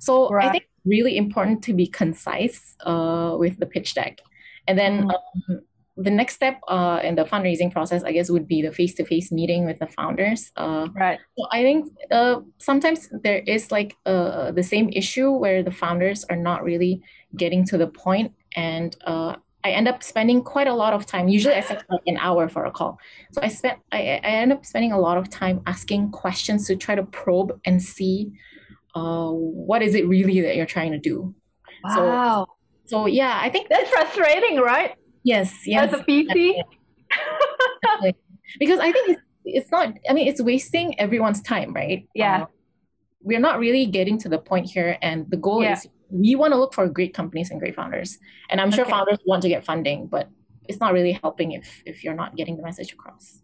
So 0.00 0.32
I 0.34 0.50
think 0.50 0.64
it's 0.64 0.86
really 0.86 1.16
important 1.16 1.62
to 1.64 1.72
be 1.74 1.86
concise 1.86 2.76
uh, 2.84 3.36
with 3.38 3.58
the 3.58 3.66
pitch 3.66 3.94
deck. 3.94 4.20
And 4.68 4.78
then 4.78 5.04
Mm. 5.04 5.14
um, 5.50 5.60
the 5.96 6.10
next 6.10 6.34
step 6.34 6.60
uh, 6.68 7.00
in 7.02 7.14
the 7.14 7.24
fundraising 7.24 7.72
process, 7.72 8.04
I 8.04 8.12
guess, 8.12 8.30
would 8.30 8.46
be 8.46 8.62
the 8.62 8.72
face 8.72 8.94
to 8.94 9.04
face 9.04 9.32
meeting 9.32 9.64
with 9.64 9.78
the 9.78 9.86
founders. 9.86 10.52
Uh, 10.56 10.88
Right. 10.94 11.18
so 11.38 11.46
I 11.52 11.62
think 11.62 11.90
uh, 12.10 12.40
sometimes 12.58 13.08
there 13.22 13.42
is 13.46 13.72
like 13.72 13.96
uh, 14.04 14.52
the 14.52 14.62
same 14.62 14.90
issue 14.90 15.30
where 15.30 15.62
the 15.62 15.70
founders 15.70 16.24
are 16.24 16.36
not 16.36 16.62
really 16.62 17.00
getting 17.36 17.64
to 17.66 17.78
the 17.78 17.86
point, 17.86 18.32
and 18.54 18.96
uh, 19.06 19.36
I 19.64 19.70
end 19.70 19.88
up 19.88 20.02
spending 20.02 20.42
quite 20.42 20.68
a 20.68 20.74
lot 20.74 20.92
of 20.92 21.06
time. 21.06 21.28
Usually 21.28 21.54
I 21.54 21.60
set 21.60 21.82
like 21.90 22.02
an 22.06 22.18
hour 22.18 22.48
for 22.48 22.66
a 22.66 22.70
call. 22.70 22.98
So 23.32 23.40
I 23.42 23.48
spent 23.48 23.78
I, 23.90 24.20
I 24.22 24.30
end 24.42 24.52
up 24.52 24.64
spending 24.64 24.92
a 24.92 25.00
lot 25.00 25.16
of 25.16 25.28
time 25.28 25.60
asking 25.66 26.12
questions 26.12 26.66
to 26.68 26.76
try 26.76 26.94
to 26.94 27.02
probe 27.02 27.58
and 27.64 27.82
see 27.82 28.30
uh, 28.94 29.30
what 29.30 29.82
is 29.82 29.94
it 29.94 30.06
really 30.06 30.40
that 30.42 30.56
you're 30.56 30.66
trying 30.66 30.92
to 30.92 30.98
do. 30.98 31.34
Wow. 31.84 32.46
So, 32.84 32.98
so 32.98 33.06
yeah, 33.06 33.38
I 33.42 33.50
think 33.50 33.68
that's 33.68 33.90
frustrating, 33.90 34.58
right? 34.58 34.94
Yes, 35.26 35.66
yes. 35.66 35.92
As 35.92 36.00
a 36.00 36.04
VC. 36.04 36.62
because 38.60 38.78
I 38.78 38.92
think 38.92 39.08
it's, 39.10 39.22
it's 39.44 39.70
not 39.72 39.92
I 40.08 40.12
mean 40.12 40.28
it's 40.28 40.40
wasting 40.40 40.98
everyone's 41.00 41.42
time, 41.42 41.72
right? 41.72 42.06
Yeah. 42.14 42.42
Uh, 42.42 42.46
we're 43.22 43.40
not 43.40 43.58
really 43.58 43.86
getting 43.86 44.18
to 44.18 44.28
the 44.28 44.38
point 44.38 44.70
here 44.70 44.96
and 45.02 45.28
the 45.28 45.36
goal 45.36 45.64
yeah. 45.64 45.72
is 45.72 45.88
we 46.10 46.36
want 46.36 46.52
to 46.52 46.58
look 46.58 46.72
for 46.72 46.88
great 46.88 47.12
companies 47.12 47.50
and 47.50 47.58
great 47.58 47.74
founders. 47.74 48.18
And 48.50 48.60
I'm 48.60 48.70
sure 48.70 48.84
okay. 48.84 48.92
founders 48.92 49.18
want 49.26 49.42
to 49.42 49.48
get 49.48 49.64
funding, 49.64 50.06
but 50.06 50.28
it's 50.68 50.78
not 50.78 50.92
really 50.92 51.18
helping 51.20 51.50
if 51.52 51.82
if 51.84 52.04
you're 52.04 52.14
not 52.22 52.36
getting 52.36 52.56
the 52.56 52.62
message 52.62 52.92
across. 52.92 53.42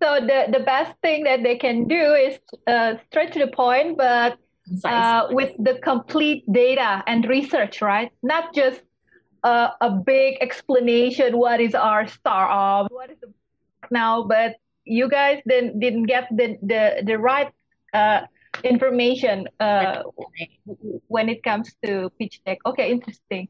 So 0.00 0.20
the 0.20 0.46
the 0.56 0.60
best 0.60 0.92
thing 1.02 1.24
that 1.24 1.42
they 1.42 1.56
can 1.56 1.88
do 1.88 2.14
is 2.14 2.38
uh, 2.68 2.94
straight 3.10 3.32
to 3.32 3.40
the 3.40 3.48
point, 3.48 3.98
but 3.98 4.38
uh, 4.84 5.26
with 5.30 5.52
the 5.58 5.80
complete 5.82 6.44
data 6.52 7.02
and 7.08 7.26
research, 7.26 7.82
right? 7.82 8.12
Not 8.22 8.54
just 8.54 8.82
uh, 9.46 9.70
a 9.80 9.90
big 9.90 10.38
explanation. 10.40 11.38
What 11.38 11.60
is 11.60 11.74
our 11.74 12.08
startup? 12.08 12.90
What 12.90 13.10
is 13.10 13.18
the 13.20 13.32
now? 13.90 14.24
But 14.24 14.56
you 14.84 15.08
guys 15.08 15.40
didn't 15.46 15.78
didn't 15.78 16.04
get 16.10 16.26
the 16.34 16.58
the 16.62 17.06
the 17.06 17.16
right 17.18 17.52
uh, 17.94 18.26
information 18.64 19.46
uh, 19.60 20.02
when 21.06 21.28
it 21.28 21.44
comes 21.44 21.70
to 21.84 22.10
pitch 22.18 22.42
deck. 22.44 22.58
Okay, 22.66 22.90
interesting. 22.90 23.48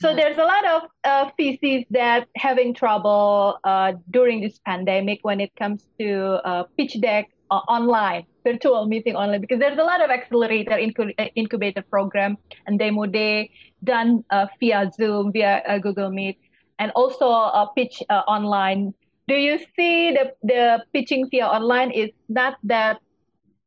So 0.00 0.14
there's 0.16 0.38
a 0.38 0.44
lot 0.44 0.64
of 0.66 0.82
uh, 1.04 1.30
VCs 1.38 1.86
that 1.90 2.26
having 2.36 2.74
trouble 2.74 3.58
uh, 3.64 3.92
during 4.10 4.40
this 4.40 4.58
pandemic 4.64 5.20
when 5.22 5.40
it 5.40 5.54
comes 5.56 5.86
to 6.00 6.40
uh, 6.44 6.64
pitch 6.76 7.00
deck 7.00 7.30
uh, 7.54 7.62
online, 7.76 8.26
virtual 8.42 8.86
meeting 8.86 9.14
online, 9.14 9.40
because 9.40 9.58
there's 9.58 9.78
a 9.78 9.82
lot 9.82 10.00
of 10.02 10.10
accelerator 10.10 10.76
uh, 11.18 11.24
incubator 11.34 11.82
program 11.82 12.36
and 12.66 12.78
demo 12.78 13.06
day 13.06 13.50
done 13.84 14.24
uh, 14.30 14.46
via 14.58 14.90
Zoom, 14.96 15.32
via 15.32 15.62
Google 15.82 16.10
Meet, 16.10 16.38
and 16.78 16.90
also 16.92 17.26
a 17.28 17.70
pitch 17.76 18.02
online. 18.10 18.94
Do 19.28 19.34
you 19.34 19.58
see 19.76 20.12
the, 20.12 20.32
the 20.42 20.84
pitching 20.92 21.28
via 21.30 21.46
online 21.46 21.90
is 21.90 22.10
not 22.28 22.58
that 22.64 23.00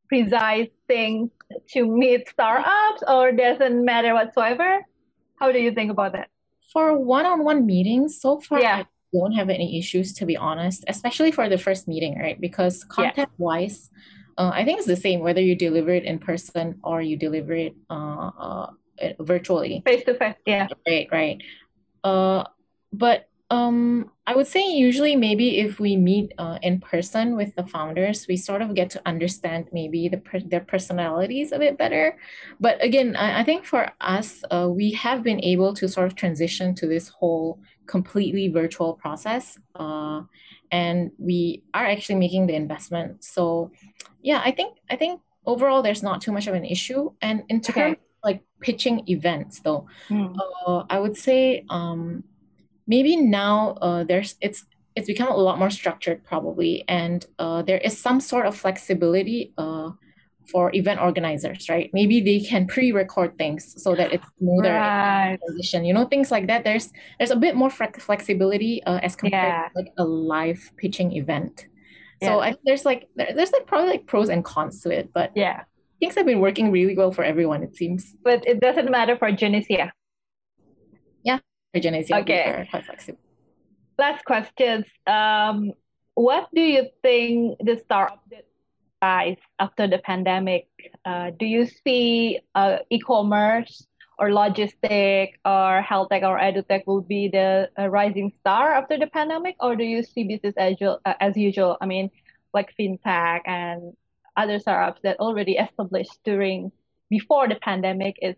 precise 0.08 0.70
thing 0.88 1.32
to 1.74 1.86
meet 1.86 2.28
startups 2.30 3.04
or 3.08 3.32
doesn't 3.32 3.84
matter 3.84 4.14
whatsoever? 4.14 4.86
How 5.40 5.52
do 5.52 5.60
you 5.60 5.72
think 5.72 5.92
about 5.92 6.14
that? 6.14 6.30
For 6.74 6.98
one-on-one 6.98 7.66
meetings, 7.66 8.20
so 8.20 8.40
far 8.40 8.60
yeah. 8.62 8.76
I 8.76 8.86
don't 9.14 9.34
have 9.34 9.50
any 9.50 9.78
issues 9.80 10.14
to 10.14 10.26
be 10.26 10.38
honest, 10.38 10.84
especially 10.88 11.32
for 11.32 11.50
the 11.50 11.58
first 11.58 11.88
meeting, 11.88 12.18
right? 12.20 12.40
Because 12.40 12.84
content 12.84 13.30
wise, 13.38 13.90
uh, 14.38 14.52
I 14.54 14.64
think 14.66 14.80
it's 14.80 14.88
the 14.88 14.96
same 14.96 15.22
whether 15.22 15.42
you 15.42 15.56
deliver 15.56 15.92
it 15.92 16.04
in 16.04 16.20
person 16.20 16.80
or 16.84 17.02
you 17.02 17.18
deliver 17.18 17.54
it 17.54 17.76
uh, 17.90 18.30
uh, 18.38 18.68
virtually. 19.20 19.82
Face 19.86 20.04
to 20.06 20.14
face, 20.16 20.36
yeah. 20.46 20.68
Right, 20.88 21.08
right. 21.12 21.42
Uh, 22.04 22.44
but 22.94 23.27
um, 23.50 24.12
I 24.26 24.36
would 24.36 24.48
say 24.48 24.70
usually 24.70 25.16
maybe 25.16 25.60
if 25.60 25.80
we 25.80 25.96
meet 25.96 26.34
uh, 26.38 26.60
in 26.62 26.82
person 26.82 27.38
with 27.38 27.56
the 27.56 27.66
founders, 27.66 28.26
we 28.28 28.36
sort 28.36 28.62
of 28.62 28.76
get 28.76 28.90
to 28.92 29.02
understand 29.06 29.68
maybe 29.72 30.10
the 30.10 30.18
per- 30.18 30.42
their 30.42 30.60
personalities 30.60 31.54
a 31.54 31.60
bit 31.60 31.78
better. 31.78 32.18
But 32.60 32.84
again, 32.84 33.16
I, 33.16 33.40
I 33.40 33.44
think 33.46 33.64
for 33.64 33.90
us, 34.02 34.44
uh, 34.52 34.68
we 34.70 34.92
have 34.92 35.24
been 35.24 35.42
able 35.42 35.74
to 35.76 35.88
sort 35.88 36.08
of 36.08 36.16
transition 36.16 36.76
to 36.76 36.88
this 36.88 37.08
whole 37.08 37.62
completely 37.86 38.50
virtual 38.50 38.96
process, 38.96 39.58
uh, 39.76 40.24
and 40.70 41.12
we 41.18 41.64
are 41.74 41.86
actually 41.86 42.16
making 42.16 42.48
the 42.48 42.56
investment. 42.56 43.24
So, 43.24 43.72
yeah, 44.22 44.42
I 44.44 44.52
think 44.52 44.78
I 44.90 44.98
think 44.98 45.22
overall 45.46 45.82
there's 45.82 46.04
not 46.04 46.20
too 46.20 46.34
much 46.34 46.48
of 46.48 46.54
an 46.54 46.66
issue. 46.66 47.12
And 47.22 47.44
in 47.48 47.62
terms 47.62 47.94
okay. 47.94 48.02
like 48.26 48.44
pitching 48.60 49.08
events, 49.08 49.62
though, 49.62 49.88
mm. 50.10 50.36
I 50.90 51.00
would 51.00 51.16
say. 51.16 51.64
Um, 51.70 52.26
maybe 52.88 53.16
now 53.16 53.78
uh, 53.82 54.04
there's 54.04 54.36
it's 54.42 54.66
it's 54.96 55.08
become 55.08 55.28
a 55.28 55.38
lot 55.38 55.60
more 55.60 55.70
structured 55.70 56.24
probably 56.24 56.84
and 56.88 57.28
uh, 57.38 57.62
there 57.62 57.78
is 57.78 57.98
some 57.98 58.20
sort 58.20 58.46
of 58.48 58.56
flexibility 58.56 59.54
uh, 59.58 59.92
for 60.52 60.74
event 60.74 61.00
organizers 61.00 61.70
right 61.70 61.90
maybe 61.94 62.22
they 62.22 62.40
can 62.40 62.66
pre-record 62.66 63.38
things 63.38 63.82
so 63.82 63.94
that 63.96 64.12
it's 64.14 64.26
smoother 64.40 64.74
right. 64.74 65.38
you 65.74 65.94
know 65.94 66.06
things 66.06 66.32
like 66.32 66.48
that 66.48 66.64
there's 66.64 66.92
there's 67.20 67.32
a 67.32 67.36
bit 67.36 67.56
more 67.56 67.70
flexibility 67.70 68.82
uh, 68.84 69.00
as 69.04 69.16
compared 69.16 69.54
yeah. 69.54 69.68
to 69.68 69.72
like 69.76 69.94
a 69.98 70.04
live 70.04 70.72
pitching 70.78 71.12
event 71.12 71.68
so 72.24 72.42
yeah. 72.42 72.50
I, 72.50 72.56
there's 72.66 72.86
like 72.86 73.10
there's 73.16 73.52
like 73.52 73.68
probably 73.68 73.92
like 73.92 74.08
pros 74.08 74.30
and 74.30 74.44
cons 74.44 74.82
to 74.82 74.90
it 74.90 75.12
but 75.14 75.32
yeah 75.36 75.64
things 76.00 76.16
have 76.16 76.26
been 76.26 76.40
working 76.40 76.72
really 76.72 76.96
well 76.96 77.12
for 77.12 77.24
everyone 77.24 77.62
it 77.62 77.76
seems 77.76 78.16
but 78.24 78.48
it 78.48 78.60
doesn't 78.60 78.90
matter 78.90 79.18
for 79.18 79.30
Genesia 79.32 79.92
Okay. 82.22 82.68
quite 82.70 82.86
flexible. 82.86 83.20
Last 83.98 84.26
questions. 84.26 84.86
Um, 85.06 85.74
what 86.14 86.48
do 86.54 86.62
you 86.62 86.90
think 87.02 87.58
the 87.60 87.80
startup 87.84 88.24
rise 89.02 89.38
after 89.60 89.88
the 89.88 90.00
pandemic? 90.00 90.68
Uh, 91.06 91.32
do 91.38 91.46
you 91.46 91.66
see 91.66 92.40
uh, 92.56 92.78
e-commerce 92.90 93.88
or 94.20 94.30
logistic 94.30 95.34
or 95.46 95.82
health 95.82 96.10
tech 96.10 96.24
or 96.24 96.40
edutech 96.40 96.82
will 96.88 97.02
be 97.02 97.28
the 97.28 97.70
uh, 97.78 97.88
rising 97.88 98.32
star 98.40 98.74
after 98.74 98.98
the 98.98 99.08
pandemic, 99.08 99.56
or 99.60 99.76
do 99.76 99.84
you 99.84 100.04
see 100.04 100.24
business 100.24 100.56
as 100.58 100.72
usual? 100.72 101.00
Uh, 101.06 101.14
as 101.20 101.38
usual? 101.38 101.78
I 101.82 101.86
mean, 101.86 102.10
like 102.54 102.74
fintech 102.80 103.42
and 103.46 103.94
other 104.36 104.60
startups 104.60 105.02
that 105.04 105.20
already 105.20 105.54
established 105.58 106.18
during 106.24 106.72
before 107.10 107.48
the 107.48 107.56
pandemic 107.56 108.18
is 108.22 108.36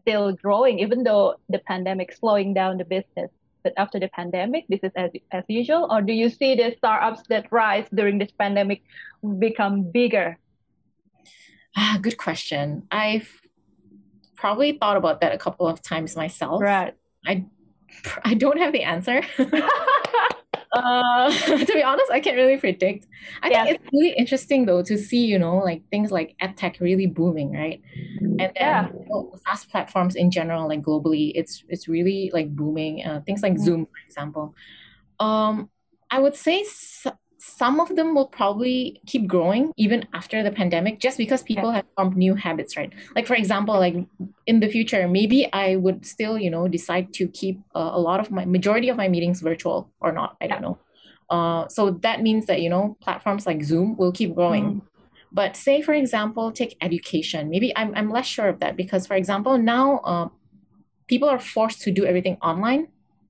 still 0.00 0.32
growing, 0.32 0.78
even 0.78 1.02
though 1.02 1.36
the 1.48 1.58
pandemic 1.58 2.12
slowing 2.12 2.54
down 2.54 2.78
the 2.78 2.84
business. 2.84 3.30
But 3.62 3.74
after 3.76 4.00
the 4.00 4.08
pandemic, 4.08 4.64
this 4.68 4.80
is 4.82 4.92
as, 4.96 5.10
as 5.32 5.44
usual, 5.48 5.86
or 5.90 6.00
do 6.00 6.12
you 6.12 6.30
see 6.30 6.54
the 6.54 6.74
startups 6.78 7.22
that 7.28 7.46
rise 7.52 7.86
during 7.94 8.18
this 8.18 8.30
pandemic 8.30 8.82
become 9.38 9.90
bigger? 9.90 10.38
Ah, 11.76 11.98
good 12.00 12.16
question. 12.16 12.84
I've 12.90 13.28
probably 14.36 14.72
thought 14.72 14.96
about 14.96 15.20
that 15.20 15.34
a 15.34 15.38
couple 15.38 15.66
of 15.66 15.82
times 15.82 16.16
myself. 16.16 16.62
Right. 16.62 16.94
I 17.26 17.44
I 18.24 18.34
don't 18.34 18.58
have 18.58 18.72
the 18.72 18.82
answer. 18.82 19.22
uh, 20.72 21.30
to 21.46 21.66
be 21.66 21.82
honest, 21.82 22.10
I 22.10 22.20
can't 22.20 22.36
really 22.36 22.56
predict. 22.56 23.06
I 23.42 23.50
yeah. 23.50 23.64
think 23.64 23.76
it's 23.76 23.92
really 23.92 24.14
interesting 24.16 24.66
though 24.66 24.82
to 24.82 24.96
see, 24.96 25.24
you 25.24 25.38
know, 25.38 25.56
like 25.56 25.82
things 25.90 26.10
like 26.10 26.36
edtech 26.42 26.80
really 26.80 27.06
booming, 27.06 27.52
right? 27.52 27.82
And 28.20 28.40
then 28.40 28.52
yeah. 28.54 28.88
you 28.88 29.06
know, 29.08 29.34
SaaS 29.46 29.64
platforms 29.64 30.14
in 30.14 30.30
general, 30.30 30.68
like 30.68 30.82
globally, 30.82 31.32
it's 31.34 31.64
it's 31.68 31.88
really 31.88 32.30
like 32.32 32.54
booming. 32.54 33.04
Uh, 33.04 33.20
things 33.26 33.42
like 33.42 33.54
mm-hmm. 33.54 33.64
Zoom, 33.64 33.86
for 33.86 34.06
example. 34.06 34.54
Um, 35.18 35.70
I 36.10 36.18
would 36.18 36.36
say 36.36 36.64
some 37.40 37.80
of 37.80 37.96
them 37.96 38.14
will 38.14 38.26
probably 38.26 39.00
keep 39.06 39.26
growing 39.26 39.72
even 39.78 40.06
after 40.12 40.42
the 40.42 40.50
pandemic 40.50 41.00
just 41.00 41.16
because 41.16 41.42
people 41.42 41.70
have 41.70 41.86
formed 41.96 42.14
new 42.14 42.34
habits 42.34 42.76
right? 42.76 42.92
Like 43.16 43.26
for 43.26 43.34
example 43.34 43.74
like 43.74 43.96
in 44.46 44.60
the 44.60 44.68
future 44.68 45.08
maybe 45.08 45.50
i 45.52 45.76
would 45.76 46.04
still 46.04 46.38
you 46.38 46.50
know 46.50 46.68
decide 46.68 47.14
to 47.14 47.26
keep 47.28 47.58
uh, 47.74 47.90
a 47.92 48.00
lot 48.00 48.20
of 48.20 48.30
my 48.30 48.44
majority 48.44 48.90
of 48.90 48.96
my 48.96 49.08
meetings 49.08 49.40
virtual 49.40 49.90
or 50.00 50.12
not 50.12 50.36
i 50.40 50.46
don't 50.46 50.60
know. 50.60 50.78
Uh, 51.30 51.68
so 51.68 51.92
that 52.02 52.22
means 52.22 52.46
that 52.46 52.60
you 52.60 52.68
know 52.68 52.96
platforms 53.00 53.46
like 53.46 53.62
zoom 53.62 53.96
will 53.96 54.12
keep 54.12 54.34
growing. 54.34 54.64
Mm. 54.64 54.82
but 55.32 55.56
say 55.56 55.80
for 55.80 55.94
example 55.94 56.52
take 56.52 56.76
education. 56.82 57.48
Maybe 57.48 57.72
i'm, 57.76 57.94
I'm 57.94 58.10
less 58.10 58.26
sure 58.26 58.48
of 58.48 58.60
that 58.60 58.76
because 58.76 59.06
for 59.06 59.14
example 59.14 59.56
now 59.56 59.98
uh, 59.98 60.28
people 61.06 61.28
are 61.28 61.40
forced 61.40 61.80
to 61.82 61.90
do 61.90 62.04
everything 62.04 62.36
online. 62.42 62.88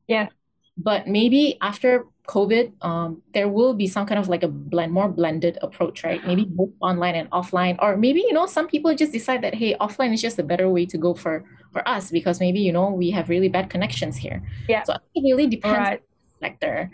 Yeah. 0.09 0.29
But 0.76 1.07
maybe 1.07 1.59
after 1.61 2.07
COVID, 2.29 2.73
um, 2.85 3.23
there 3.35 3.49
will 3.49 3.75
be 3.75 3.87
some 3.87 4.07
kind 4.07 4.19
of 4.19 4.29
like 4.29 4.43
a 4.43 4.49
blend, 4.49 4.93
more 4.93 5.09
blended 5.09 5.59
approach, 5.62 6.05
right? 6.05 6.25
Maybe 6.27 6.45
both 6.45 6.71
online 6.81 7.15
and 7.15 7.31
offline, 7.31 7.77
or 7.81 7.97
maybe 7.97 8.21
you 8.21 8.33
know 8.33 8.47
some 8.47 8.69
people 8.69 8.95
just 8.95 9.12
decide 9.12 9.43
that 9.43 9.55
hey, 9.55 9.75
offline 9.81 10.12
is 10.12 10.23
just 10.23 10.39
a 10.39 10.43
better 10.43 10.69
way 10.69 10.87
to 10.87 10.99
go 10.99 11.15
for 11.15 11.45
for 11.73 11.87
us 11.89 12.11
because 12.11 12.41
maybe 12.41 12.61
you 12.61 12.73
know 12.73 12.91
we 12.91 13.11
have 13.11 13.29
really 13.29 13.49
bad 13.49 13.71
connections 13.71 14.17
here. 14.17 14.43
Yeah. 14.69 14.85
So 14.85 14.95
it 15.15 15.23
really 15.23 15.47
depends 15.47 15.79
right. 15.79 15.99
on 15.99 16.07
the 16.29 16.47
sector. 16.47 16.91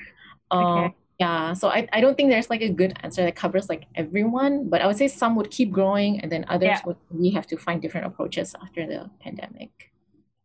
Um, 0.50 0.64
okay. 0.64 0.94
Yeah. 1.18 1.54
So 1.54 1.68
I, 1.68 1.88
I 1.92 2.00
don't 2.00 2.16
think 2.16 2.28
there's 2.30 2.50
like 2.50 2.60
a 2.60 2.68
good 2.68 2.92
answer 3.02 3.22
that 3.24 3.36
covers 3.36 3.68
like 3.68 3.86
everyone, 3.94 4.68
but 4.68 4.82
I 4.82 4.86
would 4.86 4.96
say 4.96 5.08
some 5.08 5.34
would 5.36 5.50
keep 5.50 5.70
growing 5.70 6.20
and 6.20 6.30
then 6.30 6.44
others 6.48 6.68
yeah. 6.68 6.80
would 6.84 6.96
we 7.10 7.30
have 7.30 7.46
to 7.48 7.56
find 7.56 7.80
different 7.80 8.06
approaches 8.06 8.54
after 8.60 8.86
the 8.86 9.10
pandemic. 9.20 9.92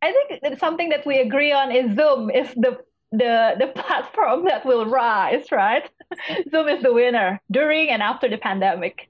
I 0.01 0.13
think 0.39 0.57
something 0.59 0.89
that 0.89 1.05
we 1.05 1.19
agree 1.19 1.51
on 1.51 1.71
is 1.71 1.95
Zoom 1.95 2.29
is 2.29 2.49
the 2.55 2.79
the 3.11 3.55
the 3.59 3.67
platform 3.75 4.45
that 4.45 4.65
will 4.65 4.85
rise, 4.85 5.51
right? 5.51 5.89
Zoom 6.51 6.67
is 6.67 6.83
the 6.83 6.93
winner 6.93 7.39
during 7.51 7.89
and 7.89 8.01
after 8.01 8.29
the 8.29 8.37
pandemic. 8.37 9.07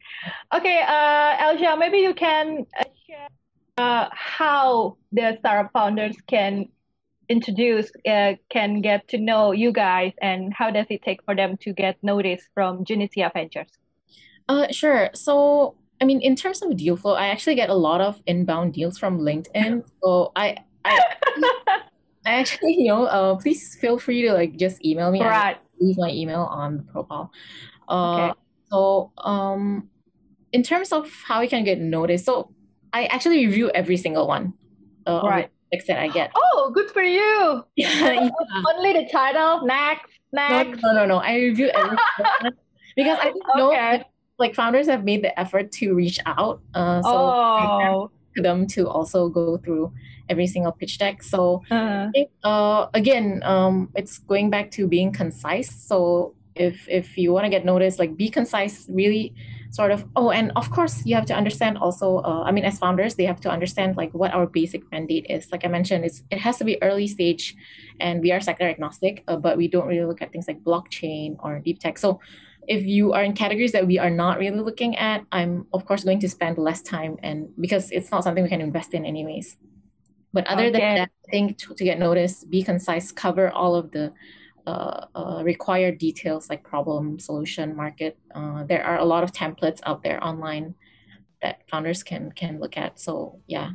Okay, 0.54 0.82
uh, 0.82 1.36
Elsha, 1.40 1.76
maybe 1.78 2.00
you 2.00 2.14
can 2.14 2.66
uh, 2.80 2.84
share 3.08 3.28
uh, 3.78 4.10
how 4.12 4.98
the 5.12 5.38
startup 5.40 5.72
founders 5.72 6.16
can 6.28 6.68
introduce, 7.30 7.92
uh, 8.08 8.34
can 8.50 8.82
get 8.82 9.08
to 9.08 9.18
know 9.18 9.52
you 9.52 9.72
guys, 9.72 10.14
and 10.22 10.54
how 10.54 10.70
does 10.70 10.86
it 10.90 11.02
take 11.02 11.24
for 11.24 11.36
them 11.36 11.58
to 11.58 11.74
get 11.74 11.98
noticed 12.04 12.48
from 12.54 12.84
Genesia 12.84 13.32
Ventures? 13.34 13.72
Uh, 14.50 14.68
sure. 14.72 15.10
So, 15.14 15.76
I 16.02 16.06
mean, 16.06 16.20
in 16.22 16.36
terms 16.36 16.62
of 16.62 16.76
deal 16.76 16.98
flow, 16.98 17.14
I 17.14 17.28
actually 17.28 17.56
get 17.56 17.70
a 17.70 17.74
lot 17.74 18.02
of 18.02 18.22
inbound 18.26 18.74
deals 18.74 18.98
from 18.98 19.20
LinkedIn. 19.20 19.84
So 20.04 20.32
I, 20.36 20.58
I, 20.84 21.00
I 21.68 21.82
actually, 22.26 22.76
you 22.78 22.88
know, 22.88 23.06
uh, 23.06 23.36
please 23.36 23.76
feel 23.80 23.98
free 23.98 24.22
to 24.24 24.34
like 24.34 24.58
just 24.58 24.84
email 24.86 25.12
me. 25.12 25.22
Right. 25.22 25.58
leave 25.80 25.98
my 25.98 26.10
email 26.12 26.42
on 26.42 26.78
the 26.78 26.84
profile. 26.84 27.32
Uh, 27.90 28.12
Okay. 28.14 28.34
so 28.70 29.12
um, 29.18 29.90
in 30.54 30.62
terms 30.64 30.92
of 30.92 31.10
how 31.28 31.42
you 31.42 31.50
can 31.50 31.64
get 31.64 31.80
noticed, 31.80 32.26
so 32.26 32.54
I 32.94 33.06
actually 33.06 33.46
review 33.48 33.70
every 33.72 33.98
single 33.98 34.28
one. 34.28 34.54
Uh, 35.08 35.22
Right. 35.26 35.50
that 35.72 35.98
I 36.00 36.10
get. 36.10 36.32
Oh, 36.36 36.70
good 36.74 36.92
for 36.92 37.02
you. 37.02 37.64
yeah, 37.76 38.30
Only 38.70 38.94
the 38.94 39.08
title, 39.12 39.66
next, 39.66 40.06
No, 40.34 40.64
next. 40.64 40.84
no, 40.84 40.94
no, 40.94 41.06
no. 41.06 41.18
I 41.18 41.36
review 41.38 41.68
every 41.74 41.98
because 42.96 43.18
I 43.20 43.32
think 43.32 43.44
no, 43.56 43.72
Okay. 43.72 44.04
like 44.38 44.54
founders 44.54 44.88
have 44.88 45.04
made 45.04 45.24
the 45.24 45.34
effort 45.40 45.72
to 45.80 45.94
reach 45.96 46.20
out. 46.26 46.62
Uh, 46.76 47.02
so 47.02 47.10
Oh. 47.34 48.12
Them 48.36 48.68
to 48.68 48.88
also 48.88 49.30
go 49.30 49.58
through 49.58 49.92
every 50.30 50.48
single 50.48 50.72
pitch 50.72 50.98
deck. 50.98 51.24
So 51.24 51.64
Uh, 51.72 52.10
think, 52.14 52.30
uh, 52.44 52.88
again, 52.94 53.42
um, 53.44 53.90
it's 53.96 54.20
going 54.20 54.50
back 54.50 54.72
to 54.72 54.88
being 54.88 55.12
concise. 55.12 55.70
So 55.70 56.34
if 56.56 56.88
if 56.90 57.18
you 57.18 57.34
want 57.34 57.46
to 57.46 57.50
get 57.50 57.66
noticed, 57.66 58.00
like 58.00 58.16
be 58.16 58.30
concise, 58.30 58.88
really 58.90 59.34
sort 59.72 59.92
of. 59.92 60.04
Oh, 60.16 60.32
and 60.32 60.52
of 60.56 60.70
course, 60.70 61.06
you 61.06 61.16
have 61.16 61.26
to 61.28 61.34
understand 61.34 61.78
also. 61.78 62.18
Uh, 62.20 62.44
I 62.44 62.52
mean, 62.52 62.66
as 62.66 62.78
founders, 62.78 63.16
they 63.16 63.26
have 63.26 63.40
to 63.42 63.50
understand 63.50 63.96
like 63.96 64.12
what 64.14 64.34
our 64.34 64.46
basic 64.46 64.84
mandate 64.92 65.26
is. 65.30 65.52
Like 65.52 65.64
I 65.66 65.70
mentioned, 65.70 66.04
it's 66.06 66.24
it 66.30 66.40
has 66.40 66.58
to 66.58 66.66
be 66.66 66.76
early 66.84 67.08
stage, 67.08 67.56
and 68.00 68.22
we 68.22 68.32
are 68.32 68.42
sector 68.42 68.68
agnostic, 68.68 69.24
uh, 69.28 69.38
but 69.38 69.58
we 69.58 69.68
don't 69.68 69.88
really 69.88 70.06
look 70.06 70.22
at 70.22 70.32
things 70.32 70.48
like 70.48 70.60
blockchain 70.64 71.38
or 71.40 71.60
deep 71.60 71.80
tech. 71.80 71.98
So 71.98 72.20
if 72.68 72.86
you 72.86 73.14
are 73.14 73.24
in 73.24 73.34
categories 73.34 73.72
that 73.72 73.88
we 73.88 73.98
are 73.98 74.10
not 74.10 74.38
really 74.38 74.60
looking 74.60 74.98
at, 74.98 75.26
I'm 75.32 75.68
of 75.74 75.86
course 75.86 76.04
going 76.04 76.20
to 76.20 76.30
spend 76.30 76.58
less 76.58 76.82
time 76.82 77.18
and 77.24 77.50
because 77.60 77.92
it's 77.92 78.12
not 78.12 78.24
something 78.24 78.44
we 78.44 78.50
can 78.50 78.62
invest 78.62 78.94
in 78.94 79.06
anyways. 79.06 79.58
But 80.34 80.48
other 80.48 80.68
Okay. 80.68 80.80
than 80.80 80.96
that, 80.96 81.10
I 81.28 81.32
think 81.32 81.58
to, 81.60 81.76
to 81.76 81.84
get 81.84 82.00
noticed, 82.00 82.50
be 82.50 82.64
concise, 82.64 83.12
cover 83.12 83.52
all 83.52 83.76
of 83.76 83.92
the 83.92 84.14
uh, 84.66 85.06
uh, 85.16 85.42
required 85.44 85.98
details 85.98 86.50
like 86.50 86.64
problem, 86.64 87.20
solution, 87.20 87.76
market. 87.76 88.18
Uh, 88.34 88.64
there 88.64 88.84
are 88.84 89.00
a 89.00 89.06
lot 89.06 89.24
of 89.24 89.32
templates 89.32 89.80
out 89.86 90.04
there 90.04 90.24
online 90.24 90.76
that 91.42 91.68
founders 91.70 92.04
can 92.04 92.32
can 92.32 92.60
look 92.60 92.78
at. 92.78 93.00
So 93.00 93.42
yeah, 93.48 93.72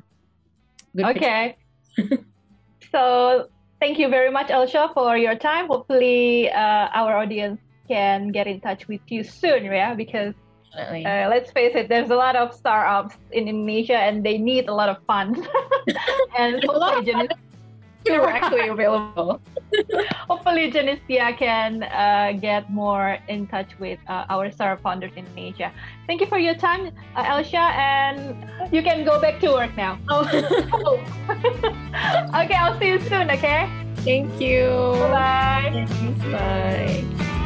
Good 0.94 1.06
okay. 1.16 1.56
so 2.92 3.48
thank 3.80 3.98
you 3.98 4.08
very 4.08 4.30
much, 4.30 4.50
Elsha, 4.50 4.90
for 4.94 5.16
your 5.18 5.34
time. 5.34 5.66
Hopefully, 5.66 6.50
uh, 6.50 6.88
our 6.94 7.16
audience 7.18 7.60
can 7.88 8.32
get 8.32 8.46
in 8.46 8.60
touch 8.60 8.88
with 8.88 9.00
you 9.08 9.24
soon, 9.24 9.64
yeah, 9.64 9.94
because 9.94 10.34
uh, 10.76 11.26
let's 11.30 11.50
face 11.52 11.74
it, 11.74 11.88
there's 11.88 12.10
a 12.10 12.16
lot 12.16 12.36
of 12.36 12.52
startups 12.54 13.16
in 13.32 13.48
Indonesia 13.48 13.96
and 13.96 14.24
they 14.24 14.38
need 14.38 14.68
a 14.68 14.74
lot 14.74 14.88
of 14.88 14.98
funds. 15.06 15.40
and 16.38 16.62
A 16.64 16.72
lot 16.72 16.98
of 16.98 17.04
hopefully, 17.04 17.12
Genes- 17.12 17.28
They're 18.04 18.28
actually 18.28 18.68
available. 18.68 19.40
hopefully 20.28 20.70
Genesia 20.70 21.36
can 21.36 21.82
uh, 21.82 22.38
get 22.38 22.70
more 22.70 23.18
in 23.28 23.46
touch 23.48 23.76
with 23.80 23.98
uh, 24.06 24.26
our 24.28 24.50
startup 24.52 24.80
founders 24.82 25.10
in 25.16 25.26
Indonesia. 25.26 25.72
Thank 26.06 26.20
you 26.20 26.26
for 26.26 26.38
your 26.38 26.54
time, 26.54 26.92
uh, 27.16 27.24
Elsha, 27.26 27.72
and 27.74 28.46
you 28.70 28.82
can 28.82 29.04
go 29.04 29.20
back 29.20 29.40
to 29.40 29.48
work 29.50 29.74
now. 29.76 29.98
Oh, 30.08 30.22
okay, 32.44 32.54
I'll 32.54 32.78
see 32.78 32.88
you 32.94 33.00
soon, 33.00 33.28
okay? 33.30 33.66
thank 34.06 34.40
you. 34.40 34.70
Bye. 35.10 35.84
Thanks. 35.88 36.22
Bye. 36.30 37.45